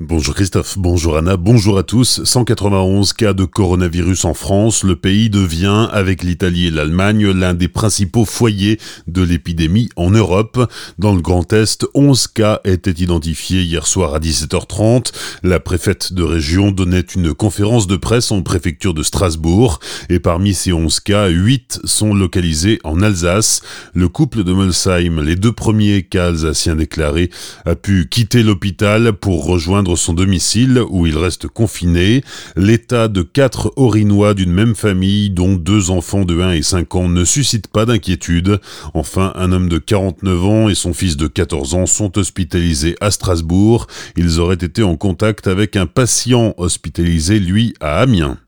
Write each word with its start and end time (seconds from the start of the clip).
Bonjour 0.00 0.36
Christophe, 0.36 0.78
bonjour 0.78 1.16
Anna, 1.16 1.36
bonjour 1.36 1.76
à 1.76 1.82
tous. 1.82 2.22
191 2.22 3.14
cas 3.14 3.32
de 3.32 3.44
coronavirus 3.44 4.26
en 4.26 4.32
France. 4.34 4.84
Le 4.84 4.94
pays 4.94 5.28
devient, 5.28 5.88
avec 5.90 6.22
l'Italie 6.22 6.66
et 6.66 6.70
l'Allemagne, 6.70 7.28
l'un 7.32 7.52
des 7.52 7.66
principaux 7.66 8.24
foyers 8.24 8.78
de 9.08 9.22
l'épidémie 9.22 9.88
en 9.96 10.12
Europe. 10.12 10.70
Dans 11.00 11.12
le 11.12 11.20
Grand 11.20 11.52
Est, 11.52 11.84
11 11.94 12.28
cas 12.28 12.60
étaient 12.64 12.92
identifiés 12.92 13.62
hier 13.62 13.88
soir 13.88 14.14
à 14.14 14.20
17h30. 14.20 15.10
La 15.42 15.58
préfète 15.58 16.12
de 16.12 16.22
région 16.22 16.70
donnait 16.70 17.00
une 17.00 17.34
conférence 17.34 17.88
de 17.88 17.96
presse 17.96 18.30
en 18.30 18.42
préfecture 18.42 18.94
de 18.94 19.02
Strasbourg. 19.02 19.80
Et 20.10 20.20
parmi 20.20 20.54
ces 20.54 20.72
11 20.72 21.00
cas, 21.00 21.26
8 21.26 21.80
sont 21.82 22.14
localisés 22.14 22.78
en 22.84 23.02
Alsace. 23.02 23.62
Le 23.94 24.08
couple 24.08 24.44
de 24.44 24.52
Molsheim, 24.52 25.20
les 25.24 25.34
deux 25.34 25.52
premiers 25.52 26.04
cas 26.04 26.28
alsaciens 26.28 26.76
déclarés, 26.76 27.30
a 27.64 27.74
pu 27.74 28.06
quitter 28.08 28.44
l'hôpital 28.44 29.12
pour 29.14 29.44
rejoindre 29.44 29.87
son 29.96 30.12
domicile 30.12 30.82
où 30.88 31.06
il 31.06 31.16
reste 31.16 31.46
confiné. 31.48 32.22
L'état 32.56 33.08
de 33.08 33.22
quatre 33.22 33.72
orinois 33.76 34.34
d'une 34.34 34.52
même 34.52 34.74
famille, 34.74 35.30
dont 35.30 35.54
deux 35.54 35.90
enfants 35.90 36.24
de 36.24 36.40
1 36.40 36.52
et 36.52 36.62
5 36.62 36.94
ans, 36.94 37.08
ne 37.08 37.24
suscite 37.24 37.68
pas 37.68 37.86
d'inquiétude. 37.86 38.60
Enfin, 38.94 39.32
un 39.36 39.52
homme 39.52 39.68
de 39.68 39.78
49 39.78 40.44
ans 40.44 40.68
et 40.68 40.74
son 40.74 40.92
fils 40.92 41.16
de 41.16 41.26
14 41.26 41.74
ans 41.74 41.86
sont 41.86 42.18
hospitalisés 42.18 42.96
à 43.00 43.10
Strasbourg. 43.10 43.86
Ils 44.16 44.40
auraient 44.40 44.54
été 44.54 44.82
en 44.82 44.96
contact 44.96 45.46
avec 45.46 45.76
un 45.76 45.86
patient 45.86 46.54
hospitalisé, 46.56 47.38
lui, 47.38 47.74
à 47.80 48.00
Amiens. 48.00 48.38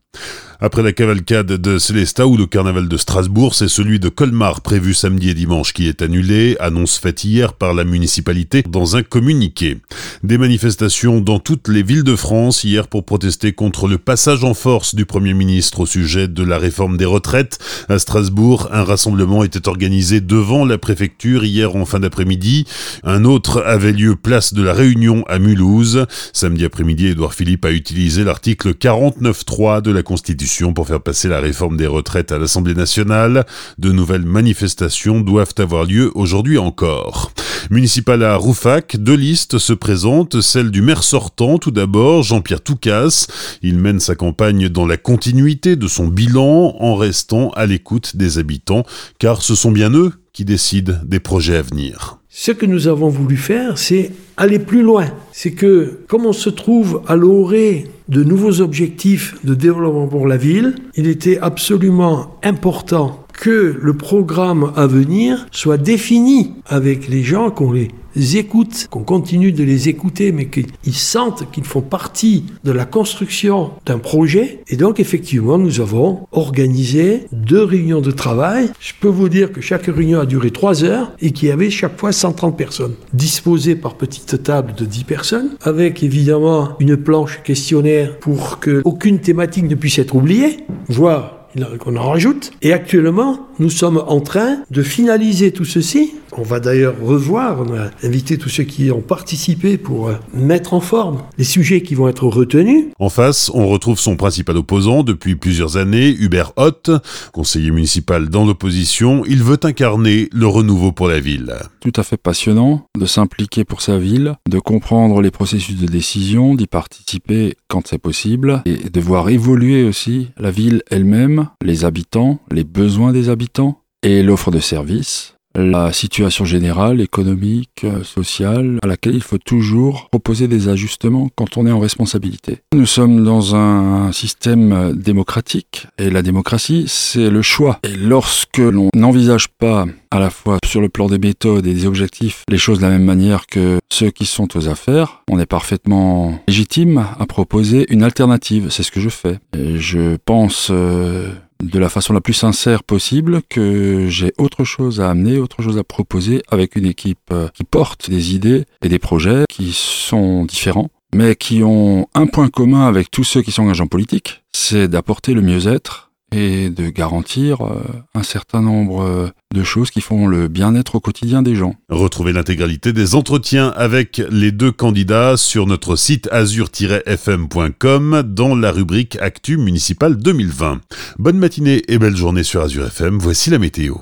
Après 0.63 0.83
la 0.83 0.93
cavalcade 0.93 1.47
de 1.47 1.79
Célestat 1.79 2.27
ou 2.27 2.37
le 2.37 2.45
carnaval 2.45 2.87
de 2.87 2.95
Strasbourg, 2.95 3.55
c'est 3.55 3.67
celui 3.67 3.99
de 3.99 4.09
Colmar 4.09 4.61
prévu 4.61 4.93
samedi 4.93 5.31
et 5.31 5.33
dimanche 5.33 5.73
qui 5.73 5.87
est 5.87 6.03
annulé, 6.03 6.55
annonce 6.59 6.99
faite 6.99 7.23
hier 7.23 7.53
par 7.53 7.73
la 7.73 7.83
municipalité 7.83 8.61
dans 8.69 8.95
un 8.95 9.01
communiqué. 9.01 9.77
Des 10.23 10.37
manifestations 10.37 11.19
dans 11.19 11.39
toutes 11.39 11.67
les 11.67 11.81
villes 11.81 12.03
de 12.03 12.15
France 12.15 12.63
hier 12.63 12.87
pour 12.87 13.03
protester 13.03 13.53
contre 13.53 13.87
le 13.87 13.97
passage 13.97 14.43
en 14.43 14.53
force 14.53 14.93
du 14.93 15.07
Premier 15.07 15.33
ministre 15.33 15.79
au 15.79 15.85
sujet 15.87 16.27
de 16.27 16.43
la 16.43 16.59
réforme 16.59 16.95
des 16.95 17.05
retraites. 17.05 17.57
À 17.89 17.97
Strasbourg, 17.97 18.69
un 18.71 18.83
rassemblement 18.83 19.43
était 19.43 19.67
organisé 19.67 20.21
devant 20.21 20.63
la 20.63 20.77
préfecture 20.77 21.43
hier 21.43 21.75
en 21.75 21.85
fin 21.85 21.99
d'après-midi. 21.99 22.67
Un 23.03 23.25
autre 23.25 23.63
avait 23.65 23.93
lieu 23.93 24.15
place 24.15 24.53
de 24.53 24.61
la 24.61 24.73
Réunion 24.73 25.23
à 25.27 25.39
Mulhouse. 25.39 26.05
Samedi 26.33 26.65
après-midi, 26.65 27.07
Édouard 27.07 27.33
Philippe 27.33 27.65
a 27.65 27.71
utilisé 27.71 28.23
l'article 28.23 28.73
49.3 28.73 29.81
de 29.81 29.89
la 29.89 30.03
Constitution 30.03 30.71
pour 30.73 30.87
faire 30.87 31.01
passer 31.01 31.29
la 31.29 31.39
réforme 31.39 31.77
des 31.77 31.87
retraites 31.87 32.31
à 32.31 32.37
l'Assemblée 32.37 32.75
nationale. 32.75 33.43
De 33.79 33.91
nouvelles 33.91 34.25
manifestations 34.25 35.19
doivent 35.19 35.55
avoir 35.57 35.85
lieu 35.85 36.11
aujourd'hui 36.13 36.59
encore. 36.59 37.31
Municipal 37.71 38.21
à 38.23 38.35
Roufac, 38.35 38.97
deux 38.97 39.15
listes 39.15 39.57
se 39.57 39.71
présentent, 39.71 40.41
celle 40.41 40.71
du 40.71 40.81
maire 40.81 41.03
sortant 41.03 41.57
tout 41.57 41.71
d'abord, 41.71 42.21
Jean-Pierre 42.21 42.59
Toucas. 42.59 43.27
Il 43.61 43.77
mène 43.77 44.01
sa 44.01 44.13
campagne 44.13 44.67
dans 44.67 44.85
la 44.85 44.97
continuité 44.97 45.77
de 45.77 45.87
son 45.87 46.09
bilan 46.09 46.75
en 46.77 46.95
restant 46.95 47.49
à 47.51 47.65
l'écoute 47.65 48.17
des 48.17 48.39
habitants, 48.39 48.83
car 49.19 49.41
ce 49.41 49.55
sont 49.55 49.71
bien 49.71 49.89
eux 49.93 50.11
qui 50.33 50.43
décident 50.43 50.95
des 51.05 51.21
projets 51.21 51.55
à 51.55 51.61
venir. 51.61 52.17
Ce 52.27 52.51
que 52.51 52.65
nous 52.65 52.89
avons 52.89 53.07
voulu 53.07 53.37
faire, 53.37 53.77
c'est 53.77 54.11
aller 54.35 54.59
plus 54.59 54.81
loin. 54.81 55.05
C'est 55.31 55.51
que, 55.51 55.99
comme 56.07 56.25
on 56.25 56.33
se 56.33 56.49
trouve 56.49 57.01
à 57.07 57.15
l'orée 57.15 57.87
de 58.09 58.23
nouveaux 58.23 58.59
objectifs 58.59 59.35
de 59.45 59.53
développement 59.53 60.07
pour 60.07 60.27
la 60.27 60.37
ville, 60.37 60.75
il 60.95 61.07
était 61.07 61.39
absolument 61.39 62.37
important 62.43 63.20
que 63.41 63.75
le 63.81 63.93
programme 63.93 64.71
à 64.75 64.85
venir 64.85 65.47
soit 65.51 65.79
défini 65.79 66.53
avec 66.67 67.07
les 67.07 67.23
gens, 67.23 67.49
qu'on 67.49 67.71
les 67.71 67.89
écoute, 68.37 68.87
qu'on 68.91 69.01
continue 69.01 69.51
de 69.51 69.63
les 69.63 69.89
écouter, 69.89 70.31
mais 70.31 70.45
qu'ils 70.45 70.93
sentent 70.93 71.49
qu'ils 71.51 71.63
font 71.63 71.81
partie 71.81 72.45
de 72.63 72.71
la 72.71 72.85
construction 72.85 73.71
d'un 73.87 73.97
projet. 73.97 74.61
Et 74.67 74.75
donc, 74.75 74.99
effectivement, 74.99 75.57
nous 75.57 75.81
avons 75.81 76.27
organisé 76.31 77.25
deux 77.31 77.63
réunions 77.63 78.01
de 78.01 78.11
travail. 78.11 78.69
Je 78.79 78.93
peux 78.99 79.07
vous 79.07 79.27
dire 79.27 79.51
que 79.51 79.59
chaque 79.59 79.87
réunion 79.87 80.19
a 80.19 80.27
duré 80.27 80.51
trois 80.51 80.83
heures 80.83 81.11
et 81.19 81.31
qu'il 81.31 81.49
y 81.49 81.51
avait 81.51 81.71
chaque 81.71 81.99
fois 81.99 82.11
130 82.11 82.55
personnes 82.55 82.93
disposées 83.13 83.75
par 83.75 83.95
petite 83.95 84.43
table 84.43 84.75
de 84.77 84.85
10 84.85 85.03
personnes, 85.05 85.49
avec 85.61 86.03
évidemment 86.03 86.75
une 86.79 86.95
planche 86.95 87.41
questionnaire 87.43 88.19
pour 88.19 88.59
que 88.59 88.83
aucune 88.85 89.17
thématique 89.17 89.67
ne 89.67 89.75
puisse 89.75 89.97
être 89.97 90.13
oubliée, 90.13 90.57
voire 90.87 91.40
qu'on 91.79 91.95
en 91.95 92.09
rajoute. 92.09 92.51
Et 92.61 92.73
actuellement, 92.73 93.47
nous 93.59 93.69
sommes 93.69 94.03
en 94.07 94.21
train 94.21 94.59
de 94.71 94.83
finaliser 94.83 95.51
tout 95.51 95.65
ceci. 95.65 96.13
On 96.37 96.43
va 96.43 96.59
d'ailleurs 96.59 96.95
revoir, 97.01 97.59
on 97.61 97.75
a 97.75 97.89
invité 98.03 98.37
tous 98.37 98.49
ceux 98.49 98.63
qui 98.63 98.91
ont 98.91 99.01
participé 99.01 99.77
pour 99.77 100.09
euh, 100.09 100.15
mettre 100.33 100.73
en 100.73 100.79
forme 100.79 101.23
les 101.37 101.43
sujets 101.43 101.81
qui 101.81 101.95
vont 101.95 102.07
être 102.07 102.25
retenus. 102.25 102.85
En 102.99 103.09
face, 103.09 103.51
on 103.53 103.67
retrouve 103.67 103.99
son 103.99 104.15
principal 104.15 104.55
opposant 104.57 105.03
depuis 105.03 105.35
plusieurs 105.35 105.77
années, 105.77 106.15
Hubert 106.17 106.53
Hoth, 106.55 106.89
conseiller 107.33 107.71
municipal 107.71 108.29
dans 108.29 108.45
l'opposition. 108.45 109.23
Il 109.25 109.43
veut 109.43 109.59
incarner 109.63 110.29
le 110.31 110.47
renouveau 110.47 110.91
pour 110.91 111.07
la 111.07 111.19
ville. 111.19 111.55
Tout 111.81 111.93
à 111.95 112.03
fait 112.03 112.17
passionnant 112.17 112.85
de 112.97 113.05
s'impliquer 113.05 113.65
pour 113.65 113.81
sa 113.81 113.97
ville, 113.97 114.35
de 114.47 114.59
comprendre 114.59 115.21
les 115.21 115.31
processus 115.31 115.77
de 115.77 115.87
décision, 115.87 116.55
d'y 116.55 116.67
participer 116.67 117.55
quand 117.67 117.87
c'est 117.87 117.97
possible 117.97 118.61
et 118.65 118.89
de 118.89 119.01
voir 119.01 119.29
évoluer 119.29 119.83
aussi 119.83 120.29
la 120.37 120.51
ville 120.51 120.83
elle-même, 120.89 121.49
les 121.63 121.85
habitants, 121.85 122.39
les 122.51 122.63
besoins 122.63 123.11
des 123.11 123.29
habitants 123.29 123.81
et 124.03 124.23
l'offre 124.23 124.51
de 124.51 124.59
services, 124.59 125.35
la 125.55 125.91
situation 125.91 126.45
générale, 126.45 127.01
économique, 127.01 127.85
sociale, 128.03 128.79
à 128.83 128.87
laquelle 128.87 129.15
il 129.15 129.23
faut 129.23 129.37
toujours 129.37 130.09
proposer 130.09 130.47
des 130.47 130.69
ajustements 130.69 131.29
quand 131.35 131.57
on 131.57 131.65
est 131.65 131.71
en 131.71 131.79
responsabilité. 131.79 132.59
Nous 132.73 132.85
sommes 132.85 133.23
dans 133.23 133.55
un 133.55 134.11
système 134.11 134.93
démocratique 134.95 135.87
et 135.97 136.09
la 136.09 136.21
démocratie, 136.21 136.85
c'est 136.87 137.29
le 137.29 137.41
choix. 137.41 137.79
Et 137.83 137.95
lorsque 137.95 138.57
l'on 138.57 138.89
n'envisage 138.95 139.49
pas 139.49 139.85
à 140.09 140.19
la 140.19 140.29
fois 140.29 140.57
sur 140.65 140.81
le 140.81 140.89
plan 140.89 141.07
des 141.07 141.19
méthodes 141.19 141.65
et 141.67 141.73
des 141.73 141.85
objectifs 141.85 142.43
les 142.49 142.57
choses 142.57 142.79
de 142.79 142.83
la 142.83 142.89
même 142.89 143.05
manière 143.05 143.47
que 143.47 143.79
ceux 143.91 144.11
qui 144.11 144.25
sont 144.25 144.57
aux 144.57 144.67
affaires, 144.67 145.23
on 145.29 145.39
est 145.39 145.45
parfaitement 145.45 146.39
légitime 146.47 147.05
à 147.19 147.25
proposer 147.25 147.91
une 147.91 148.03
alternative. 148.03 148.67
C'est 148.69 148.83
ce 148.83 148.91
que 148.91 148.99
je 148.99 149.09
fais. 149.09 149.39
Et 149.57 149.77
je 149.77 150.17
pense... 150.25 150.69
Euh, 150.71 151.31
de 151.61 151.79
la 151.79 151.89
façon 151.89 152.13
la 152.13 152.21
plus 152.21 152.33
sincère 152.33 152.83
possible 152.83 153.41
que 153.47 154.07
j'ai 154.09 154.33
autre 154.37 154.63
chose 154.63 154.99
à 154.99 155.09
amener, 155.09 155.37
autre 155.37 155.61
chose 155.61 155.77
à 155.77 155.83
proposer 155.83 156.41
avec 156.49 156.75
une 156.75 156.85
équipe 156.85 157.31
euh, 157.31 157.47
qui 157.53 157.63
porte 157.63 158.09
des 158.09 158.35
idées 158.35 158.65
et 158.81 158.89
des 158.89 158.99
projets 158.99 159.45
qui 159.49 159.71
sont 159.73 160.45
différents, 160.45 160.89
mais 161.13 161.35
qui 161.35 161.63
ont 161.63 162.07
un 162.13 162.27
point 162.27 162.49
commun 162.49 162.87
avec 162.87 163.11
tous 163.11 163.23
ceux 163.23 163.41
qui 163.41 163.51
sont 163.51 163.63
engagés 163.63 163.83
en 163.83 163.87
politique, 163.87 164.43
c'est 164.51 164.87
d'apporter 164.87 165.33
le 165.33 165.41
mieux-être 165.41 166.10
et 166.33 166.69
de 166.69 166.89
garantir 166.89 167.61
euh, 167.61 167.83
un 168.15 168.23
certain 168.23 168.61
nombre 168.61 169.03
euh, 169.03 169.29
de 169.53 169.63
choses 169.63 169.91
qui 169.91 170.01
font 170.01 170.27
le 170.27 170.47
bien-être 170.47 170.95
au 170.95 170.99
quotidien 170.99 171.41
des 171.41 171.55
gens. 171.55 171.75
Retrouvez 171.89 172.33
l'intégralité 172.33 172.93
des 172.93 173.15
entretiens 173.15 173.69
avec 173.75 174.21
les 174.29 174.51
deux 174.51 174.71
candidats 174.71 175.37
sur 175.37 175.67
notre 175.67 175.95
site 175.95 176.29
azur-fm.com 176.31 178.23
dans 178.25 178.55
la 178.55 178.71
rubrique 178.71 179.17
Actu 179.21 179.57
municipale 179.57 180.17
2020. 180.17 180.81
Bonne 181.19 181.37
matinée 181.37 181.83
et 181.87 181.97
belle 181.97 182.15
journée 182.15 182.43
sur 182.43 182.61
Azur 182.61 182.85
FM, 182.87 183.17
voici 183.19 183.49
la 183.49 183.59
météo. 183.59 183.95